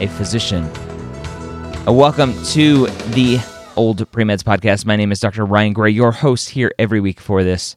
[0.00, 0.64] a physician.
[1.86, 3.38] Uh, welcome to the
[3.76, 4.86] Old Premeds Podcast.
[4.86, 5.44] My name is Dr.
[5.44, 7.76] Ryan Gray, your host here every week for this,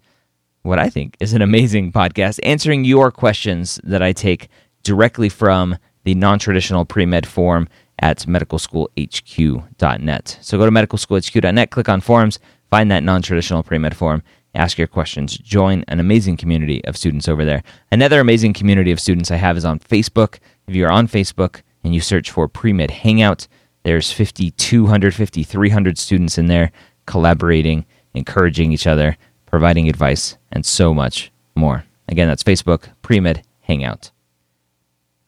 [0.63, 4.47] what I think is an amazing podcast, answering your questions that I take
[4.83, 7.67] directly from the non traditional pre med form
[7.99, 10.37] at medicalschoolhq.net.
[10.41, 14.23] So go to medicalschoolhq.net, click on forums, find that non traditional pre med form,
[14.55, 17.61] ask your questions, join an amazing community of students over there.
[17.91, 20.39] Another amazing community of students I have is on Facebook.
[20.67, 23.47] If you're on Facebook and you search for pre med hangout,
[23.83, 26.73] there's 5,200, 5,300 students in there
[27.05, 31.85] collaborating, encouraging each other, providing advice, and so much more.
[32.09, 34.11] Again, that's Facebook, pre med hangout.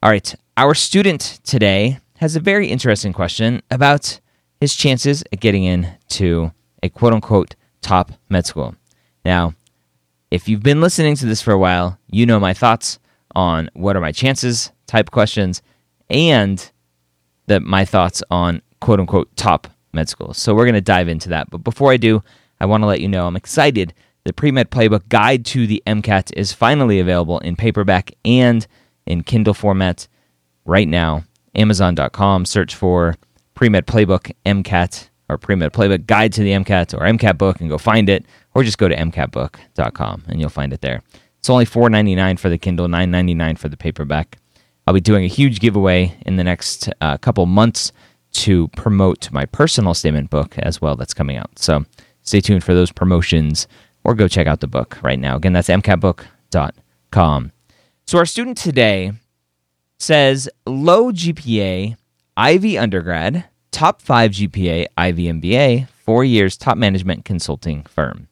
[0.04, 4.20] All right, our student today has a very interesting question about
[4.60, 6.52] his chances at getting into
[6.84, 8.76] a quote unquote top med school.
[9.24, 9.54] Now,
[10.30, 13.00] if you've been listening to this for a while, you know my thoughts
[13.34, 15.62] on what are my chances type questions
[16.10, 16.72] and
[17.48, 20.38] the, my thoughts on quote unquote top med schools.
[20.38, 21.50] So we're going to dive into that.
[21.50, 22.24] But before I do,
[22.60, 23.94] I want to let you know I'm excited.
[24.26, 28.68] The Pre Med Playbook Guide to the MCAT is finally available in paperback and
[29.06, 30.08] in Kindle format
[30.66, 31.24] right now.
[31.56, 33.16] Amazon.com, search for
[33.56, 37.78] Pre-Med Playbook MCAT or Pre-Med Playbook Guide to the MCAT or MCAT book and go
[37.78, 41.02] find it, or just go to MCATbook.com and you'll find it there.
[41.40, 44.38] It's only $4.99 for the Kindle, $9.99 for the paperback.
[44.90, 47.92] I'll be doing a huge giveaway in the next uh, couple months
[48.32, 51.60] to promote my personal statement book as well that's coming out.
[51.60, 51.86] So
[52.24, 53.68] stay tuned for those promotions
[54.04, 55.36] or go check out the book right now.
[55.36, 57.52] Again, that's mcatbook.com.
[58.08, 59.12] So our student today
[60.00, 61.96] says low GPA,
[62.36, 68.28] Ivy undergrad, top 5 GPA, Ivy MBA, 4 years top management consulting firm.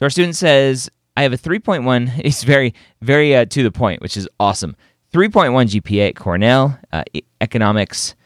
[0.00, 2.10] So our student says I have a 3.1.
[2.24, 4.74] It's very, very uh, to the point, which is awesome.
[5.14, 7.04] 3.1 GPA at Cornell, uh,
[7.40, 8.16] economics,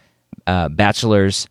[0.47, 1.47] uh, bachelor's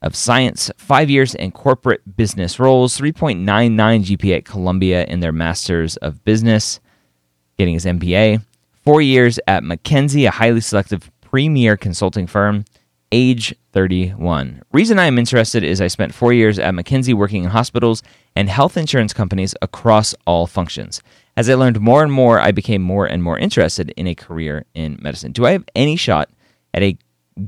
[0.00, 3.44] of science, five years in corporate business roles, 3.99
[4.04, 6.78] GPA at Columbia in their master's of business,
[7.58, 8.44] getting his MBA,
[8.84, 12.64] four years at McKinsey, a highly selective premier consulting firm,
[13.10, 14.62] age 31.
[14.72, 18.04] Reason I am interested is I spent four years at McKinsey working in hospitals
[18.36, 21.02] and health insurance companies across all functions.
[21.36, 24.64] As I learned more and more, I became more and more interested in a career
[24.74, 25.32] in medicine.
[25.32, 26.30] Do I have any shot
[26.72, 26.96] at a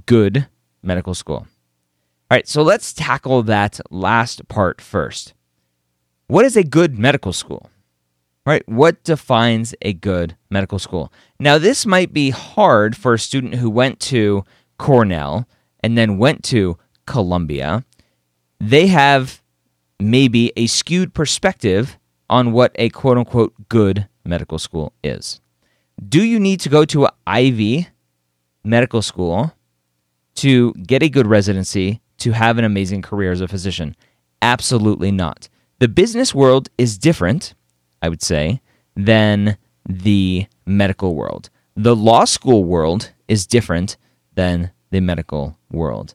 [0.07, 0.49] good
[0.83, 1.47] medical school?
[2.29, 5.35] All right, so let's tackle that last part first.
[6.27, 7.71] What is a good medical school?
[8.47, 8.67] right?
[8.67, 11.13] What defines a good medical school?
[11.39, 14.45] Now, this might be hard for a student who went to
[14.79, 15.47] Cornell
[15.81, 17.85] and then went to Columbia.
[18.61, 19.43] They have
[20.01, 21.99] maybe a skewed perspective
[22.29, 25.41] on what a quote unquote good medical school is.
[26.09, 27.89] Do you need to go to an Ivy
[28.65, 29.53] medical school
[30.37, 33.97] to get a good residency to have an amazing career as a physician?
[34.43, 35.49] Absolutely not.
[35.79, 37.55] The business world is different
[38.03, 38.61] I would say,
[38.95, 39.57] than
[39.89, 41.51] the medical world.
[41.75, 43.97] The law school world is different
[44.35, 46.15] than the medical world.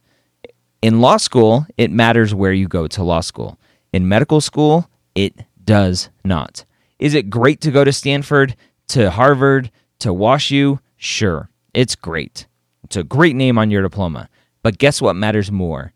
[0.82, 3.60] In law school, it matters where you go to law school.
[3.94, 5.36] In medical school, it
[5.72, 6.66] does not.
[7.00, 8.56] Is it great to go to Stanford,
[8.90, 10.80] to Harvard, to WashU?
[10.98, 12.46] Sure, it's great.
[12.84, 14.30] It's a great name on your diploma.
[14.64, 15.94] But guess what matters more?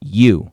[0.00, 0.52] You.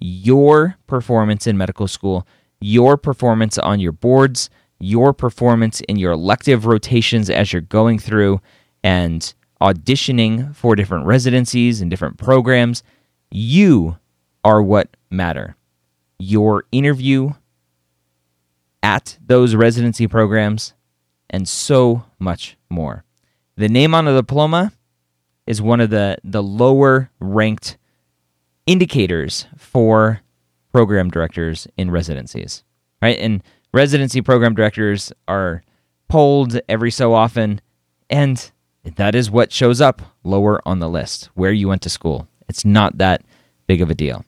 [0.00, 2.26] Your performance in medical school
[2.60, 4.50] your performance on your boards,
[4.80, 8.40] your performance in your elective rotations as you're going through
[8.82, 12.82] and auditioning for different residencies and different programs.
[13.30, 13.98] You
[14.44, 15.56] are what matter.
[16.18, 17.32] Your interview
[18.82, 20.74] at those residency programs
[21.30, 23.04] and so much more.
[23.56, 24.72] The name on a diploma
[25.46, 27.76] is one of the, the lower ranked
[28.66, 30.20] indicators for
[30.72, 32.62] program directors in residencies,
[33.00, 33.18] right?
[33.18, 33.42] And
[33.72, 35.62] residency program directors are
[36.08, 37.60] polled every so often,
[38.08, 38.50] and
[38.84, 42.28] that is what shows up lower on the list where you went to school.
[42.48, 43.22] It's not that
[43.66, 44.24] big of a deal.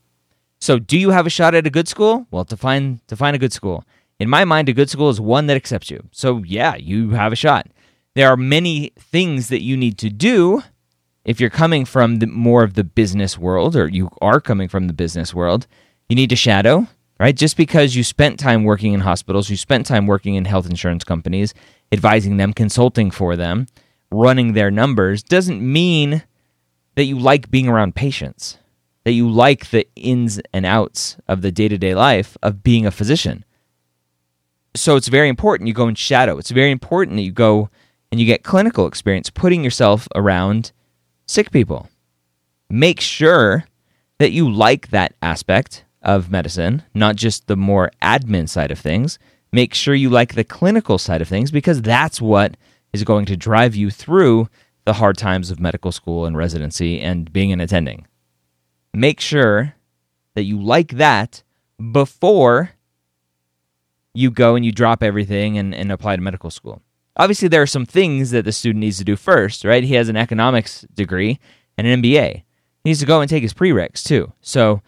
[0.60, 2.26] So, do you have a shot at a good school?
[2.30, 3.84] Well, to find to find a good school,
[4.18, 6.08] in my mind, a good school is one that accepts you.
[6.12, 7.66] So, yeah, you have a shot.
[8.14, 10.62] There are many things that you need to do
[11.24, 14.86] if you're coming from the, more of the business world or you are coming from
[14.86, 15.66] the business world,
[16.08, 16.86] you need to shadow,
[17.18, 17.36] right?
[17.36, 21.04] Just because you spent time working in hospitals, you spent time working in health insurance
[21.04, 21.54] companies,
[21.92, 23.66] advising them, consulting for them,
[24.10, 26.22] running their numbers, doesn't mean
[26.96, 28.58] that you like being around patients,
[29.04, 32.86] that you like the ins and outs of the day to day life of being
[32.86, 33.44] a physician.
[34.76, 36.38] So it's very important you go in shadow.
[36.38, 37.70] It's very important that you go
[38.10, 40.72] and you get clinical experience putting yourself around
[41.26, 41.88] sick people.
[42.68, 43.64] Make sure
[44.18, 49.18] that you like that aspect of medicine, not just the more admin side of things.
[49.52, 52.56] Make sure you like the clinical side of things because that's what
[52.92, 54.48] is going to drive you through
[54.84, 58.06] the hard times of medical school and residency and being an attending.
[58.92, 59.74] Make sure
[60.34, 61.42] that you like that
[61.92, 62.70] before
[64.14, 66.82] you go and you drop everything and, and apply to medical school.
[67.16, 69.84] Obviously, there are some things that the student needs to do first, right?
[69.84, 71.38] He has an economics degree
[71.76, 72.34] and an MBA.
[72.36, 72.44] He
[72.84, 74.32] needs to go and take his prereqs too.
[74.40, 74.82] So,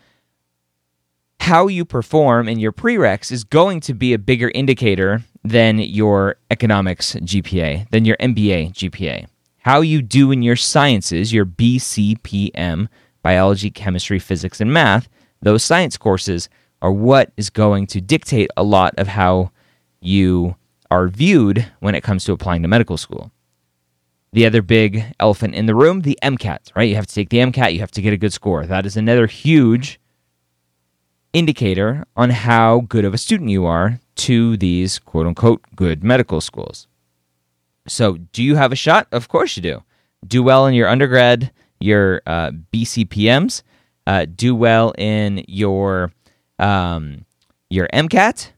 [1.41, 6.37] how you perform in your prereqs is going to be a bigger indicator than your
[6.51, 9.27] economics GPA, than your MBA GPA.
[9.59, 12.89] How you do in your sciences, your BCPM,
[13.23, 15.09] biology, chemistry, physics, and math,
[15.41, 16.49] those science courses
[16.81, 19.51] are what is going to dictate a lot of how
[20.01, 20.57] you
[20.91, 23.31] are viewed when it comes to applying to medical school.
[24.33, 26.89] The other big elephant in the room, the MCAT, right?
[26.89, 28.67] You have to take the MCAT, you have to get a good score.
[28.67, 30.01] That is another huge
[31.33, 36.41] indicator on how good of a student you are to these quote unquote good medical
[36.41, 36.87] schools.
[37.87, 39.09] So, do you have a shot?
[39.11, 39.83] Of course you do.
[40.27, 41.51] Do well in your undergrad,
[41.83, 43.63] your uh, BCPMs,
[44.07, 46.13] uh, do well in your
[46.59, 47.25] um,
[47.71, 48.51] your MCAT,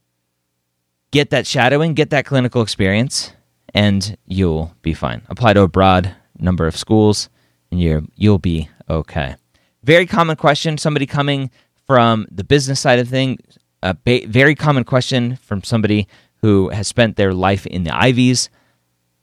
[1.10, 3.32] get that shadowing, get that clinical experience,
[3.72, 5.22] and you'll be fine.
[5.28, 7.28] Apply to a broad number of schools,
[7.70, 9.36] and you you'll be okay.
[9.82, 10.78] Very common question.
[10.78, 11.50] Somebody coming
[11.86, 13.40] from the business side of things.
[13.82, 16.08] A ba- very common question from somebody
[16.40, 18.48] who has spent their life in the Ivies.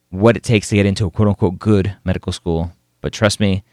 [0.09, 2.71] What it takes to get into a quote unquote good medical school.
[3.01, 3.63] But trust me,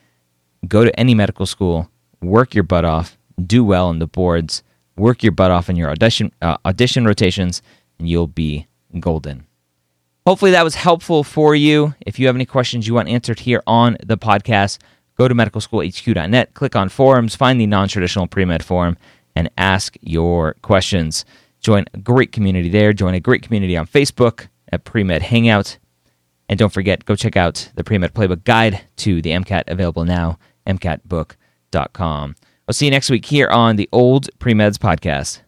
[0.66, 1.90] go to any medical school,
[2.20, 4.62] work your butt off, do well on the boards,
[4.96, 7.62] work your butt off in your audition uh, audition rotations,
[7.98, 8.66] and you'll be
[8.98, 9.46] golden.
[10.26, 11.94] Hopefully that was helpful for you.
[12.04, 14.78] If you have any questions you want answered here on the podcast,
[15.16, 18.98] go to medicalschoolhq.net, click on forums, find the non-traditional pre-med forum,
[19.34, 21.24] and ask your questions.
[21.60, 22.92] Join a great community there.
[22.92, 25.78] Join a great community on Facebook at Pre-Med Hangout.
[26.48, 30.38] And don't forget, go check out the Pre-Med Playbook Guide to the MCAT available now,
[30.68, 32.36] mcatbook.com.
[32.68, 35.40] I'll see you next week here on the Old Pre-Meds Podcast.